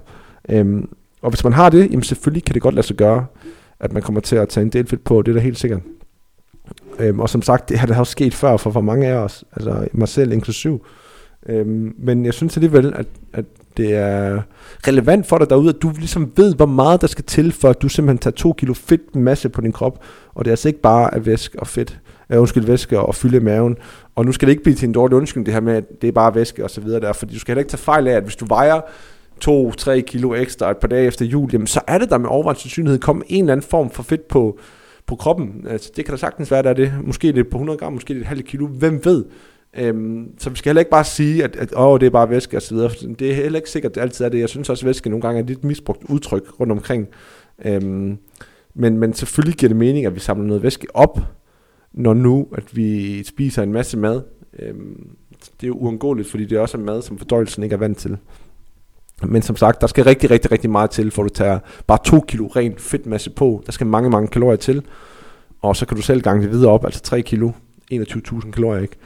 Øhm, 0.49 0.89
og 1.23 1.31
hvis 1.31 1.45
man 1.45 1.53
har 1.53 1.71
det, 1.71 1.91
jamen 1.91 2.03
selvfølgelig 2.03 2.45
kan 2.45 2.55
det 2.55 2.63
godt 2.63 2.75
lade 2.75 2.87
sig 2.87 2.97
gøre, 2.97 3.27
at 3.81 3.93
man 3.93 4.03
kommer 4.03 4.21
til 4.21 4.37
at 4.37 4.49
tage 4.49 4.65
en 4.65 4.71
del 4.71 4.87
fedt 4.87 5.05
på, 5.05 5.23
det 5.23 5.33
er 5.33 5.35
da 5.35 5.41
helt 5.41 5.59
sikkert. 5.59 5.81
Øhm, 6.99 7.21
og 7.21 7.29
som 7.29 7.43
sagt, 7.43 7.69
det 7.69 7.79
har 7.79 7.87
det 7.87 7.97
også 7.97 8.11
sket 8.11 8.35
før 8.35 8.57
for, 8.57 8.71
for 8.71 8.81
mange 8.81 9.07
af 9.07 9.15
os, 9.15 9.45
altså 9.53 9.89
mig 9.93 10.09
selv 10.09 10.33
inklusiv. 10.33 10.87
Øhm, 11.49 11.95
men 11.99 12.25
jeg 12.25 12.35
synes 12.35 12.57
alligevel, 12.57 12.93
at, 12.97 13.07
at 13.33 13.45
det 13.76 13.95
er 13.95 14.43
relevant 14.88 15.26
for 15.26 15.38
dig 15.38 15.50
derude, 15.50 15.69
at 15.69 15.83
du 15.83 15.93
ligesom 15.99 16.33
ved, 16.37 16.55
hvor 16.55 16.67
meget 16.67 17.00
der 17.00 17.07
skal 17.07 17.25
til, 17.25 17.52
for 17.52 17.69
at 17.69 17.83
du 17.83 17.88
simpelthen 17.88 18.19
tager 18.19 18.35
to 18.35 18.52
kilo 18.52 18.75
fedt 18.75 19.17
masse 19.17 19.49
på 19.49 19.61
din 19.61 19.73
krop. 19.73 20.05
Og 20.35 20.45
det 20.45 20.50
er 20.50 20.52
altså 20.52 20.69
ikke 20.69 20.81
bare 20.81 21.14
af 21.14 21.26
væske 21.26 21.61
og 21.61 21.67
fedt, 21.67 21.99
uh, 22.35 22.38
undskyld, 22.38 22.64
væske 22.64 23.00
og 23.00 23.14
fylde 23.14 23.40
maven. 23.40 23.76
Og 24.14 24.25
nu 24.25 24.33
skal 24.33 24.47
det 24.47 24.52
ikke 24.52 24.62
blive 24.62 24.76
til 24.76 24.87
en 24.88 24.95
dårlig 24.95 25.17
undskyldning, 25.17 25.47
det 25.47 25.55
her 25.55 25.61
med, 25.61 25.75
at 25.75 25.85
det 26.02 26.09
er 26.09 26.12
bare 26.12 26.35
væske 26.35 26.64
og 26.64 26.71
så 26.71 26.81
videre 26.81 27.00
der, 27.00 27.12
fordi 27.12 27.35
du 27.35 27.40
skal 27.40 27.52
heller 27.52 27.61
ikke 27.61 27.71
tage 27.71 27.78
fejl 27.78 28.09
af, 28.09 28.12
at 28.12 28.23
hvis 28.23 28.37
du 28.37 28.47
vejer 28.47 28.81
2-3 29.45 30.00
kilo 30.00 30.35
ekstra 30.35 30.71
et 30.71 30.76
par 30.76 30.88
dage 30.88 31.07
efter 31.07 31.25
jul, 31.25 31.50
jamen 31.52 31.67
så 31.67 31.81
er 31.87 31.99
det 31.99 32.11
der 32.11 32.19
med 32.19 32.28
overvejende 32.28 32.61
sandsynlighed 32.61 32.99
komme 32.99 33.23
en 33.28 33.45
eller 33.45 33.52
anden 33.52 33.67
form 33.71 33.90
for 33.90 34.02
fedt 34.02 34.28
på, 34.28 34.59
på 35.07 35.17
kroppen. 35.17 35.67
Altså, 35.71 35.93
det 35.97 36.05
kan 36.05 36.12
da 36.12 36.19
sagtens 36.19 36.50
være, 36.50 36.62
der 36.62 36.71
er 36.71 36.75
det. 36.75 36.93
Måske 37.05 37.33
det 37.33 37.49
på 37.49 37.57
100 37.57 37.78
gram, 37.78 37.93
måske 37.93 38.14
det 38.14 38.21
et 38.21 38.26
halvt 38.26 38.45
kilo. 38.45 38.67
Hvem 38.67 39.00
ved? 39.05 39.25
Øhm, 39.77 40.39
så 40.39 40.51
vi 40.51 40.57
skal 40.57 40.71
heller 40.71 40.81
ikke 40.81 40.91
bare 40.91 41.05
sige, 41.05 41.45
at, 41.45 41.57
at 41.57 41.73
åh, 41.77 42.01
det 42.01 42.07
er 42.07 42.11
bare 42.11 42.31
væske 42.31 42.57
osv. 42.57 42.77
Det 43.19 43.31
er 43.31 43.35
heller 43.35 43.59
ikke 43.59 43.71
sikkert, 43.71 43.91
at 43.91 43.95
det 43.95 44.01
altid 44.01 44.25
er 44.25 44.29
det. 44.29 44.39
Jeg 44.39 44.49
synes 44.49 44.71
også, 44.71 44.85
at 44.85 44.87
væske 44.87 45.11
nogle 45.11 45.23
gange 45.23 45.39
er 45.39 45.43
et 45.43 45.49
lidt 45.49 45.65
misbrugt 45.65 46.05
udtryk 46.09 46.61
rundt 46.61 46.73
omkring. 46.73 47.09
Øhm, 47.65 48.19
men, 48.75 48.99
men 48.99 49.15
selvfølgelig 49.15 49.57
giver 49.57 49.69
det 49.69 49.77
mening, 49.77 50.07
at 50.07 50.15
vi 50.15 50.21
samler 50.21 50.47
noget 50.47 50.63
væske 50.63 50.87
op, 50.95 51.21
når 51.93 52.15
nu, 52.15 52.49
at 52.57 52.77
vi 52.77 53.23
spiser 53.25 53.63
en 53.63 53.73
masse 53.73 53.99
mad. 53.99 54.23
Øhm, 54.59 55.11
det 55.41 55.67
er 55.67 55.69
jo 55.69 55.75
uundgåeligt, 55.75 56.31
fordi 56.31 56.45
det 56.45 56.57
er 56.57 56.61
også 56.61 56.79
mad, 56.79 57.03
som 57.03 57.19
fordøjelsen 57.19 57.63
ikke 57.63 57.75
er 57.75 57.79
vant 57.79 57.99
til. 57.99 58.17
Men 59.23 59.43
som 59.43 59.57
sagt, 59.57 59.81
der 59.81 59.87
skal 59.87 60.05
rigtig, 60.05 60.31
rigtig, 60.31 60.53
rigtig 60.53 60.71
meget 60.71 60.91
til, 60.91 61.11
for 61.11 61.23
du 61.23 61.29
tager 61.29 61.59
bare 61.87 61.99
2 62.05 62.21
kilo 62.21 62.47
ren 62.47 62.75
fedtmasse 62.79 63.31
på. 63.31 63.63
Der 63.67 63.73
skal 63.73 63.87
mange, 63.87 64.11
mange 64.11 64.29
kalorier 64.29 64.57
til. 64.57 64.83
Og 65.63 65.77
så 65.77 65.87
kan 65.87 65.97
du 65.97 66.03
selv 66.03 66.23
gange 66.23 66.43
det 66.43 66.51
videre 66.51 66.73
op, 66.73 66.85
altså 66.85 67.01
3 67.01 67.23
kilo, 67.23 67.51
21.000 67.93 68.51
kalorier, 68.51 68.83
ikke? 68.83 68.97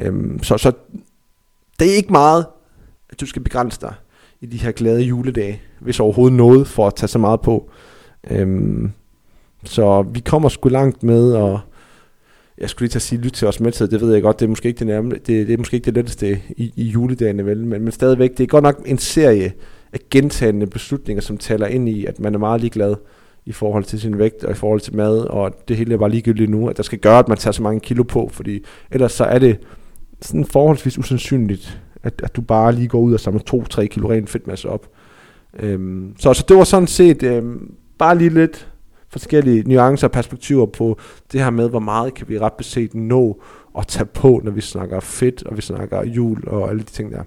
Øhm, 0.00 0.42
så, 0.42 0.58
så 0.58 0.72
det 1.80 1.90
er 1.90 1.94
ikke 1.94 2.12
meget, 2.12 2.46
at 3.10 3.20
du 3.20 3.26
skal 3.26 3.42
begrænse 3.42 3.80
dig 3.80 3.94
i 4.40 4.46
de 4.46 4.56
her 4.56 4.72
glade 4.72 5.02
juledage, 5.02 5.62
hvis 5.80 6.00
overhovedet 6.00 6.36
noget 6.36 6.68
for 6.68 6.86
at 6.86 6.94
tage 6.94 7.08
så 7.08 7.18
meget 7.18 7.40
på. 7.40 7.70
Øhm, 8.30 8.92
så 9.64 10.02
vi 10.02 10.20
kommer 10.20 10.48
sgu 10.48 10.68
langt 10.68 11.02
med 11.02 11.36
at 11.36 11.58
jeg 12.58 12.70
skulle 12.70 12.86
lige 12.86 12.90
tage 12.90 12.98
at 12.98 13.02
sige, 13.02 13.20
lyt 13.20 13.32
til 13.32 13.48
os 13.48 13.60
med 13.60 13.72
det 13.72 14.00
ved 14.00 14.12
jeg 14.12 14.22
godt, 14.22 14.40
det 14.40 14.44
er 14.44 14.48
måske 14.48 14.68
ikke 14.68 14.78
det, 14.78 14.86
nærmere, 14.86 15.18
det, 15.18 15.26
det 15.26 15.50
er 15.50 15.58
måske 15.58 15.74
ikke 15.74 15.84
det 15.84 15.94
letteste 15.94 16.40
i, 16.56 16.72
i 16.76 16.84
juledagene, 16.84 17.46
vel, 17.46 17.66
men, 17.66 17.82
men 17.82 17.92
stadigvæk, 17.92 18.30
det 18.30 18.40
er 18.40 18.46
godt 18.46 18.62
nok 18.62 18.82
en 18.86 18.98
serie 18.98 19.52
af 19.92 19.98
gentagende 20.10 20.66
beslutninger, 20.66 21.20
som 21.20 21.38
taler 21.38 21.66
ind 21.66 21.88
i, 21.88 22.06
at 22.06 22.20
man 22.20 22.34
er 22.34 22.38
meget 22.38 22.60
ligeglad 22.60 22.94
i 23.46 23.52
forhold 23.52 23.84
til 23.84 24.00
sin 24.00 24.18
vægt 24.18 24.44
og 24.44 24.50
i 24.50 24.54
forhold 24.54 24.80
til 24.80 24.96
mad, 24.96 25.18
og 25.18 25.68
det 25.68 25.76
hele 25.76 25.94
er 25.94 25.98
bare 25.98 26.10
ligegyldigt 26.10 26.50
nu, 26.50 26.68
at 26.68 26.76
der 26.76 26.82
skal 26.82 26.98
gøre, 26.98 27.18
at 27.18 27.28
man 27.28 27.38
tager 27.38 27.52
så 27.52 27.62
mange 27.62 27.80
kilo 27.80 28.02
på, 28.02 28.28
fordi 28.32 28.64
ellers 28.90 29.12
så 29.12 29.24
er 29.24 29.38
det 29.38 29.58
sådan 30.22 30.44
forholdsvis 30.44 30.98
usandsynligt, 30.98 31.80
at, 32.02 32.20
at 32.24 32.36
du 32.36 32.40
bare 32.40 32.72
lige 32.72 32.88
går 32.88 33.00
ud 33.00 33.14
og 33.14 33.20
samler 33.20 33.64
2-3 33.80 33.86
kilo 33.86 34.10
ren 34.10 34.26
fedtmasse 34.26 34.68
op. 34.68 34.88
Øhm, 35.58 36.14
så, 36.18 36.34
så 36.34 36.44
det 36.48 36.56
var 36.56 36.64
sådan 36.64 36.86
set 36.86 37.22
øhm, 37.22 37.74
bare 37.98 38.18
lige 38.18 38.30
lidt 38.30 38.70
forskellige 39.08 39.62
nuancer 39.68 40.06
og 40.06 40.12
perspektiver 40.12 40.66
på 40.66 40.98
det 41.32 41.42
her 41.42 41.50
med, 41.50 41.68
hvor 41.68 41.80
meget 41.80 42.14
kan 42.14 42.28
vi 42.28 42.38
ret 42.38 42.52
beset 42.52 42.94
nå 42.94 43.42
at 43.78 43.86
tage 43.86 44.06
på, 44.06 44.40
når 44.44 44.50
vi 44.50 44.60
snakker 44.60 45.00
fedt, 45.00 45.42
og 45.42 45.56
vi 45.56 45.62
snakker 45.62 46.04
jul 46.04 46.48
og 46.48 46.68
alle 46.68 46.82
de 46.82 46.86
ting 46.86 47.12
der. 47.12 47.22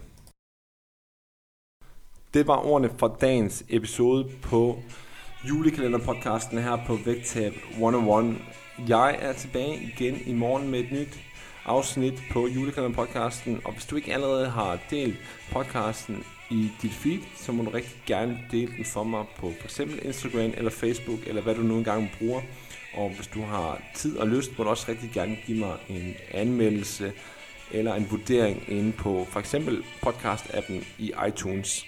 Det 2.34 2.48
var 2.48 2.66
ordene 2.66 2.90
for 2.98 3.18
dagens 3.22 3.64
episode 3.70 4.30
på 4.42 4.76
julekalenderpodcasten 5.50 6.58
her 6.58 6.78
på 6.88 6.98
Vægtab 7.06 7.54
101. 7.72 8.36
Jeg 8.88 9.18
er 9.20 9.34
tilbage 9.34 9.94
igen 9.98 10.16
i 10.26 10.34
morgen 10.34 10.72
med 10.72 10.80
et 10.80 10.92
nyt 10.92 11.20
afsnit 11.66 12.24
på 12.32 12.48
julekalenderpodcasten, 12.48 13.62
og 13.66 13.74
hvis 13.74 13.86
du 13.86 13.96
ikke 13.96 14.14
allerede 14.14 14.50
har 14.50 14.80
delt 14.90 15.16
podcasten 15.52 16.24
i 16.52 16.70
dit 16.82 16.92
feed, 16.92 17.20
så 17.36 17.52
må 17.52 17.64
du 17.64 17.70
rigtig 17.70 18.02
gerne 18.06 18.40
dele 18.52 18.72
den 18.78 18.86
for 18.86 19.04
mig 19.04 19.26
på 19.38 19.52
f.eks. 19.62 19.80
Instagram 19.80 20.54
eller 20.58 20.72
Facebook, 20.72 21.20
eller 21.28 21.42
hvad 21.42 21.56
du 21.56 21.62
nu 21.62 21.78
engang 21.78 22.12
bruger. 22.20 22.42
Og 22.94 23.10
hvis 23.10 23.28
du 23.28 23.42
har 23.42 23.82
tid 23.96 24.18
og 24.18 24.28
lyst, 24.28 24.58
må 24.58 24.64
du 24.64 24.70
også 24.70 24.86
rigtig 24.90 25.12
gerne 25.14 25.38
give 25.46 25.60
mig 25.60 25.78
en 25.90 26.16
anmeldelse 26.32 27.14
eller 27.72 27.94
en 27.94 28.08
vurdering 28.12 28.64
inde 28.68 28.92
på 28.92 29.28
for 29.30 29.40
eksempel 29.40 29.84
podcast-appen 30.06 30.86
i 30.98 31.14
iTunes. 31.28 31.86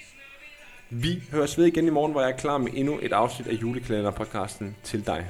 Vi 0.90 1.24
høres 1.32 1.58
ved 1.58 1.66
igen 1.66 1.88
i 1.88 1.90
morgen, 1.90 2.12
hvor 2.12 2.22
jeg 2.22 2.32
er 2.32 2.38
klar 2.38 2.58
med 2.58 2.72
endnu 2.74 3.00
et 3.02 3.14
afsnit 3.14 3.48
af 3.48 3.54
julekalender-podcasten 3.54 4.66
til 4.84 5.08
dig. 5.08 5.26